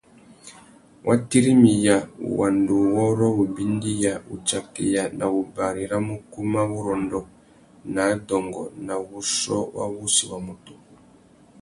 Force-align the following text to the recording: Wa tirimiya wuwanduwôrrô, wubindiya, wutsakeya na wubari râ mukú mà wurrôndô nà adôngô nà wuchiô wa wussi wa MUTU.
Wa 1.07 1.15
tirimiya 1.29 1.97
wuwanduwôrrô, 2.25 3.27
wubindiya, 3.37 4.13
wutsakeya 4.29 5.03
na 5.17 5.25
wubari 5.33 5.83
râ 5.91 5.99
mukú 6.07 6.39
mà 6.53 6.61
wurrôndô 6.71 7.19
nà 7.93 8.01
adôngô 8.13 8.63
nà 8.85 8.93
wuchiô 9.09 9.59
wa 9.75 9.85
wussi 9.95 10.23
wa 10.31 10.37
MUTU. 10.45 10.73